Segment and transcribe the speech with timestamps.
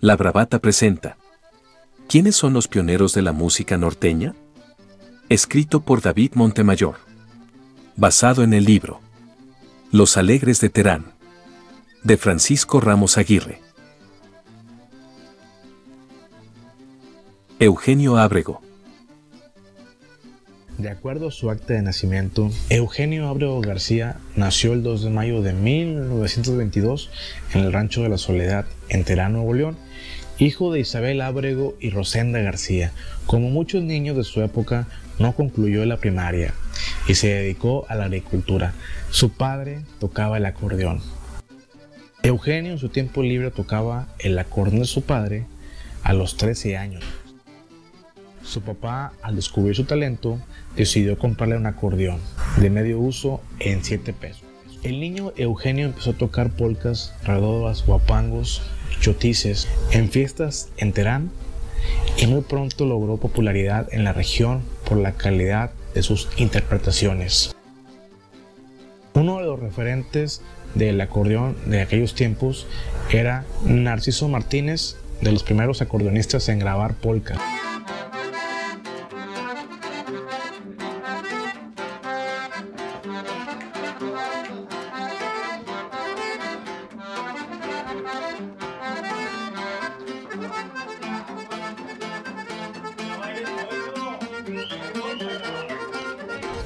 [0.00, 1.16] La Bravata presenta.
[2.08, 4.36] ¿Quiénes son los pioneros de la música norteña?
[5.28, 6.98] Escrito por David Montemayor.
[7.96, 9.00] Basado en el libro.
[9.90, 11.14] Los Alegres de Terán.
[12.04, 13.60] De Francisco Ramos Aguirre.
[17.58, 18.62] Eugenio Ábrego.
[20.78, 25.42] De acuerdo a su acta de nacimiento, Eugenio Ábrego García nació el 2 de mayo
[25.42, 27.10] de 1922
[27.52, 29.76] en el Rancho de la Soledad, en Terán, Nuevo León,
[30.38, 32.92] hijo de Isabel Ábrego y Rosenda García.
[33.26, 34.86] Como muchos niños de su época,
[35.18, 36.54] no concluyó la primaria
[37.08, 38.72] y se dedicó a la agricultura.
[39.10, 41.02] Su padre tocaba el acordeón.
[42.22, 45.44] Eugenio en su tiempo libre tocaba el acordeón de su padre
[46.04, 47.02] a los 13 años.
[48.48, 50.38] Su papá, al descubrir su talento,
[50.74, 52.18] decidió comprarle un acordeón
[52.56, 54.42] de medio uso en 7 pesos.
[54.82, 58.62] El niño Eugenio empezó a tocar polcas, redobas, guapangos,
[59.00, 61.30] chotices en fiestas en Terán
[62.16, 67.54] y muy pronto logró popularidad en la región por la calidad de sus interpretaciones.
[69.12, 70.40] Uno de los referentes
[70.74, 72.66] del acordeón de aquellos tiempos
[73.10, 77.57] era Narciso Martínez, de los primeros acordeonistas en grabar polka.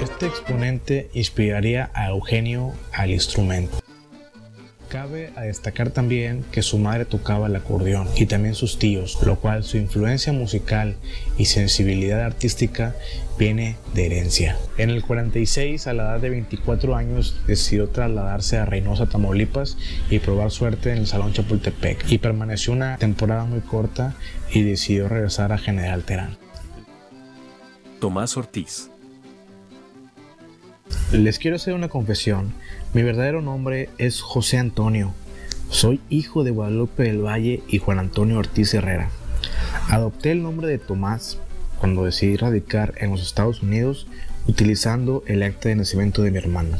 [0.00, 3.80] Este exponente inspiraría a Eugenio al instrumento.
[4.88, 9.40] Cabe a destacar también que su madre tocaba el acordeón y también sus tíos, lo
[9.40, 10.94] cual su influencia musical
[11.36, 12.94] y sensibilidad artística
[13.38, 14.56] viene de herencia.
[14.76, 19.76] En el 46, a la edad de 24 años, decidió trasladarse a Reynosa, Tamaulipas
[20.10, 24.14] y probar suerte en el Salón Chapultepec y permaneció una temporada muy corta
[24.52, 26.38] y decidió regresar a General Terán.
[28.00, 28.90] Tomás Ortiz.
[31.12, 32.52] Les quiero hacer una confesión.
[32.92, 35.14] Mi verdadero nombre es José Antonio.
[35.70, 39.08] Soy hijo de Guadalupe del Valle y Juan Antonio Ortiz Herrera.
[39.88, 41.38] Adopté el nombre de Tomás
[41.80, 44.06] cuando decidí radicar en los Estados Unidos
[44.46, 46.76] utilizando el acta de nacimiento de mi hermano.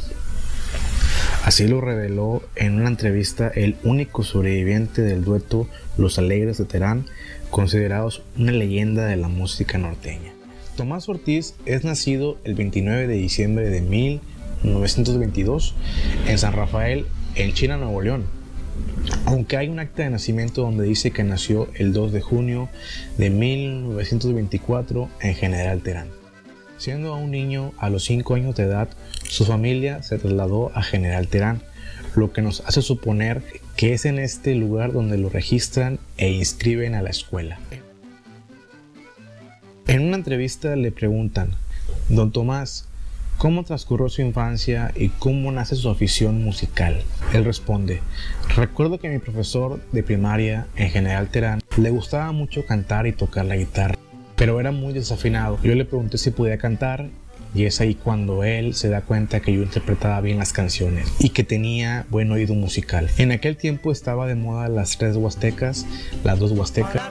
[1.43, 7.07] Así lo reveló en una entrevista el único sobreviviente del dueto Los Alegres de Terán,
[7.49, 10.38] considerados una leyenda de la música norteña.
[10.79, 15.75] Tomás Ortiz es nacido el 29 de diciembre de 1922
[16.25, 18.23] en San Rafael, en China, Nuevo León.
[19.25, 22.69] Aunque hay un acta de nacimiento donde dice que nació el 2 de junio
[23.17, 26.07] de 1924 en General Terán.
[26.77, 28.87] Siendo un niño a los 5 años de edad,
[29.27, 31.61] su familia se trasladó a General Terán,
[32.15, 33.43] lo que nos hace suponer
[33.75, 37.59] que es en este lugar donde lo registran e inscriben a la escuela.
[40.29, 41.55] Entrevista le preguntan,
[42.07, 42.87] Don Tomás,
[43.39, 47.01] ¿cómo transcurrió su infancia y cómo nace su afición musical?
[47.33, 48.01] Él responde,
[48.55, 53.45] recuerdo que mi profesor de primaria en General Terán le gustaba mucho cantar y tocar
[53.45, 53.95] la guitarra,
[54.35, 55.57] pero era muy desafinado.
[55.63, 57.09] Yo le pregunté si podía cantar
[57.55, 61.29] y es ahí cuando él se da cuenta que yo interpretaba bien las canciones y
[61.29, 63.09] que tenía buen oído musical.
[63.17, 65.87] En aquel tiempo estaba de moda las tres huastecas,
[66.23, 67.01] las dos huastecas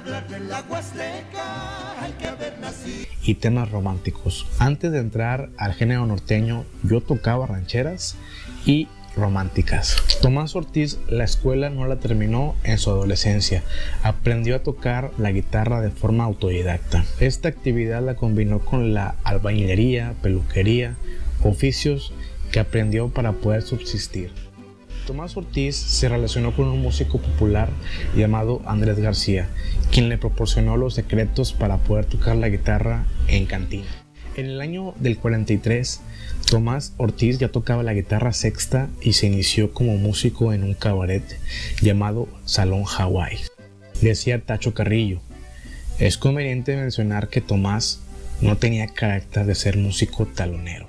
[3.23, 4.47] y temas románticos.
[4.59, 8.17] Antes de entrar al género norteño, yo tocaba rancheras
[8.65, 9.97] y románticas.
[10.23, 13.63] Tomás Ortiz la escuela no la terminó en su adolescencia.
[14.03, 17.05] Aprendió a tocar la guitarra de forma autodidacta.
[17.21, 20.97] Esta actividad la combinó con la albañilería, peluquería,
[21.43, 22.13] oficios
[22.53, 24.31] que aprendió para poder subsistir.
[25.09, 27.71] Tomás Ortiz se relacionó con un músico popular
[28.15, 29.49] llamado Andrés García,
[29.91, 33.87] quien le proporcionó los secretos para poder tocar la guitarra en cantina.
[34.37, 36.03] En el año del 43,
[36.51, 41.25] Tomás Ortiz ya tocaba la guitarra sexta y se inició como músico en un cabaret
[41.81, 43.39] llamado Salón Hawaii.
[44.03, 45.21] Decía Tacho Carrillo.
[45.99, 48.03] Es conveniente mencionar que Tomás
[48.43, 50.87] no tenía carácter de ser músico talonero.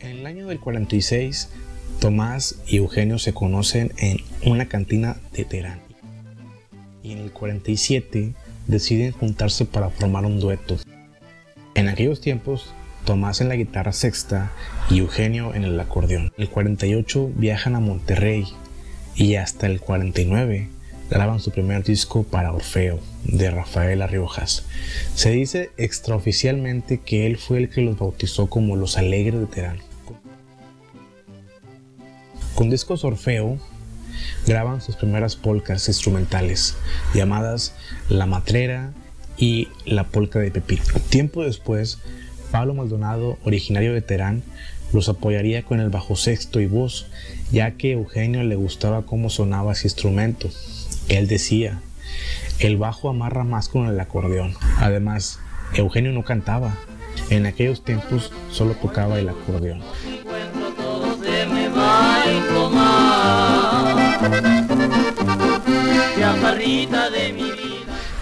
[0.00, 1.50] En el año del 46,
[2.00, 5.80] Tomás y Eugenio se conocen en una cantina de Terán.
[7.02, 8.34] Y en el 47
[8.66, 10.76] deciden juntarse para formar un dueto.
[11.74, 12.72] En aquellos tiempos,
[13.04, 14.50] Tomás en la guitarra sexta
[14.90, 16.32] y Eugenio en el acordeón.
[16.36, 18.44] El 48 viajan a Monterrey
[19.14, 20.68] y hasta el 49
[21.08, 24.64] graban su primer disco para Orfeo de Rafael Arriojas.
[25.14, 29.78] Se dice extraoficialmente que él fue el que los bautizó como los Alegres de Terán.
[32.56, 33.58] Con discos Orfeo
[34.46, 36.74] graban sus primeras polcas instrumentales,
[37.12, 37.74] llamadas
[38.08, 38.94] La Matrera
[39.36, 40.98] y La Polca de Pepito.
[41.10, 41.98] Tiempo después,
[42.50, 44.42] Pablo Maldonado, originario de Terán,
[44.94, 47.08] los apoyaría con el bajo sexto y voz,
[47.52, 50.48] ya que Eugenio le gustaba cómo sonaba ese instrumento.
[51.08, 51.82] Él decía,
[52.58, 54.54] el bajo amarra más con el acordeón.
[54.78, 55.40] Además,
[55.74, 56.74] Eugenio no cantaba.
[57.28, 59.82] En aquellos tiempos solo tocaba el acordeón.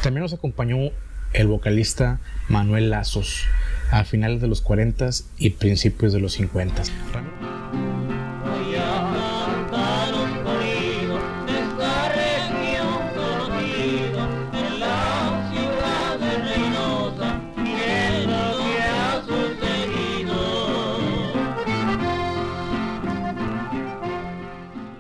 [0.03, 0.91] También nos acompañó
[1.33, 3.47] el vocalista Manuel Lazos
[3.91, 6.83] a finales de los 40 y principios de los 50.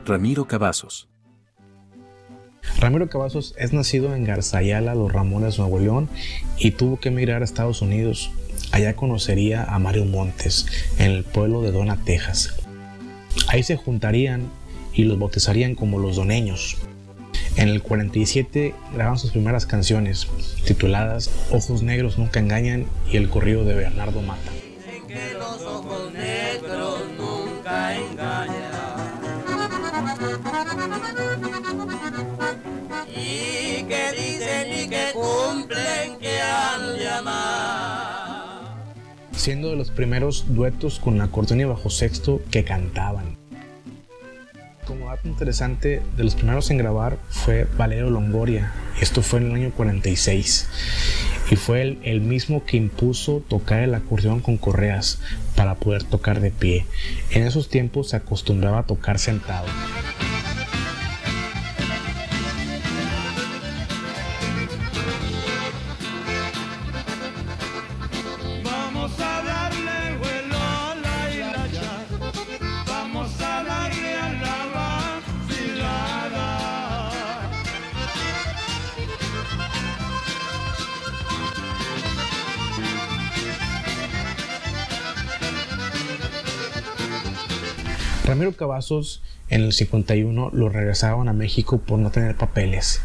[0.06, 1.08] Ramiro Cavazos.
[2.78, 6.10] Ramiro Cavazos es nacido en Garzayala, Los Ramones, Nuevo León,
[6.58, 8.30] y tuvo que emigrar a Estados Unidos.
[8.70, 10.66] Allá conocería a Mario Montes,
[10.98, 12.54] en el pueblo de Dona, Texas.
[13.48, 14.50] Ahí se juntarían
[14.92, 16.76] y los bautizarían como los doneños.
[17.56, 20.28] En el 47 graban sus primeras canciones,
[20.66, 24.50] tituladas Ojos Negros Nunca Engañan y El Corrido de Bernardo Mata.
[39.44, 43.36] Siendo de los primeros duetos con acordeón y bajo sexto que cantaban.
[44.86, 49.54] Como dato interesante, de los primeros en grabar fue Valerio Longoria, esto fue en el
[49.56, 50.66] año 46,
[51.50, 55.20] y fue el, el mismo que impuso tocar el acordeón con correas
[55.54, 56.86] para poder tocar de pie.
[57.30, 59.66] En esos tiempos se acostumbraba a tocar sentado.
[88.24, 93.02] Ramiro Cavazos en el 51 lo regresaban a México por no tener papeles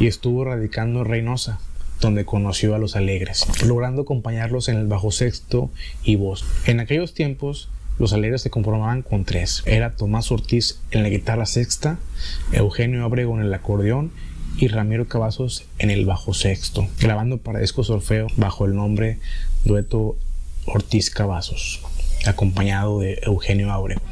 [0.00, 1.60] y estuvo radicando en Reynosa,
[2.00, 5.70] donde conoció a los Alegres, logrando acompañarlos en el bajo sexto
[6.04, 6.46] y voz.
[6.64, 9.62] En aquellos tiempos, los Alegres se conformaban con tres.
[9.66, 11.98] Era Tomás Ortiz en la guitarra sexta,
[12.52, 14.10] Eugenio Abrego en el acordeón
[14.56, 19.18] y Ramiro Cavazos en el bajo sexto, grabando para discos Orfeo bajo el nombre
[19.64, 20.16] Dueto
[20.64, 21.82] Ortiz Cavazos,
[22.24, 24.11] acompañado de Eugenio Abrego.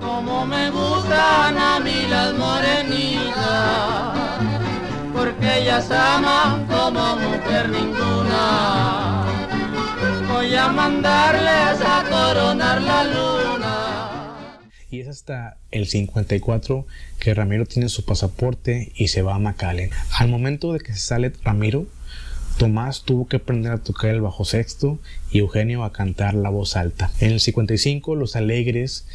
[0.00, 4.14] Como me gustan a mí las morenitas,
[5.12, 9.24] porque ellas aman como mujer ninguna.
[10.28, 14.58] Voy a mandarles a coronar la luna.
[14.90, 16.86] Y es hasta el 54
[17.18, 19.90] que Ramiro tiene su pasaporte y se va a McAllen.
[20.18, 21.86] Al momento de que se sale Ramiro,
[22.58, 24.98] Tomás tuvo que aprender a tocar el bajo sexto
[25.30, 27.12] y Eugenio a cantar la voz alta.
[27.20, 29.06] En el 55 los alegres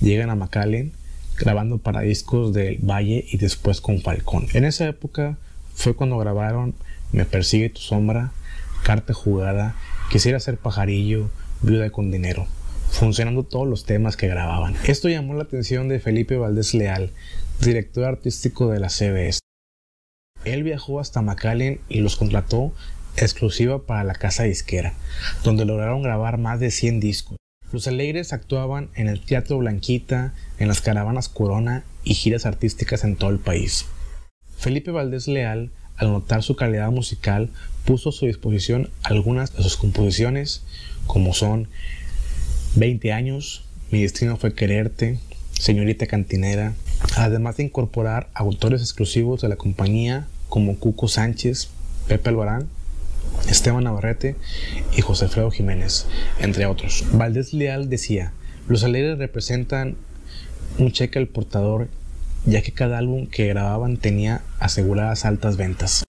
[0.00, 0.92] llegan a McAllen
[1.38, 4.46] grabando para discos del Valle y después con Falcón.
[4.52, 5.38] En esa época
[5.74, 6.74] fue cuando grabaron
[7.12, 8.32] Me persigue tu sombra,
[8.82, 9.74] Carta jugada,
[10.10, 11.30] Quisiera ser pajarillo,
[11.62, 12.46] Viuda con dinero,
[12.90, 14.74] funcionando todos los temas que grababan.
[14.86, 17.12] Esto llamó la atención de Felipe Valdés Leal,
[17.60, 19.38] director artístico de la CBS.
[20.44, 22.72] Él viajó hasta McAllen y los contrató
[23.16, 24.94] exclusiva para la casa disquera,
[25.44, 27.39] donde lograron grabar más de 100 discos.
[27.72, 33.14] Los Alegres actuaban en el Teatro Blanquita, en las caravanas Corona y giras artísticas en
[33.14, 33.86] todo el país.
[34.58, 37.50] Felipe Valdés Leal, al notar su calidad musical,
[37.84, 40.62] puso a su disposición algunas de sus composiciones,
[41.06, 41.68] como son
[42.74, 45.18] 20 años, Mi destino fue quererte,
[45.52, 46.74] Señorita Cantinera,
[47.16, 51.70] además de incorporar autores exclusivos de la compañía como Cuco Sánchez,
[52.06, 52.68] Pepe Albarán
[53.48, 54.36] Esteban Navarrete
[54.96, 56.06] y José Alfredo Jiménez,
[56.38, 57.04] entre otros.
[57.12, 58.32] Valdés Leal decía,
[58.68, 59.96] los alegres representan
[60.78, 61.88] un cheque al portador
[62.46, 66.04] ya que cada álbum que grababan tenía aseguradas altas ventas.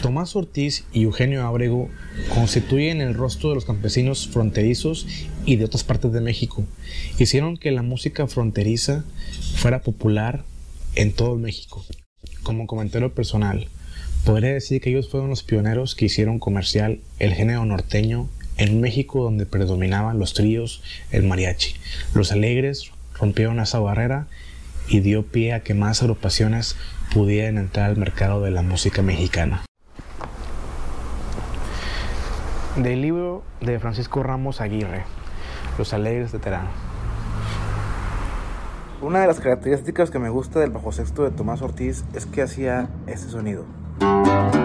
[0.00, 1.90] Tomás Ortiz y Eugenio Abrego
[2.34, 5.06] constituyen el rostro de los campesinos fronterizos
[5.44, 6.64] y de otras partes de México.
[7.18, 9.04] Hicieron que la música fronteriza
[9.56, 10.44] fuera popular
[10.94, 11.84] en todo México.
[12.42, 13.68] Como comentario personal,
[14.24, 19.24] Podría decir que ellos fueron los pioneros que hicieron comercial el género norteño en México
[19.24, 21.74] donde predominaban los tríos, el mariachi.
[22.14, 24.26] Los alegres rompieron esa barrera
[24.88, 26.76] y dio pie a que más agrupaciones
[27.14, 29.64] pudieran entrar al mercado de la música mexicana.
[32.76, 35.04] Del libro de Francisco Ramos Aguirre,
[35.78, 36.68] Los Alegres de Terán.
[39.00, 42.42] Una de las características que me gusta del bajo sexto de Tomás Ortiz es que
[42.42, 43.79] hacía este sonido.
[44.00, 44.59] El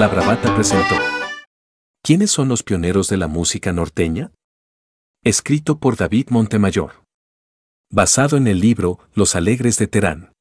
[0.00, 0.94] La Bravata presentó.
[2.02, 4.32] ¿Quiénes son los pioneros de la música norteña?
[5.22, 7.04] Escrito por David Montemayor.
[7.90, 10.32] Basado en el libro Los Alegres de Terán.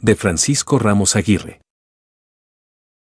[0.00, 1.60] De Francisco Ramos Aguirre.